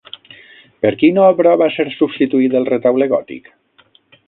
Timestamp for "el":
2.61-2.67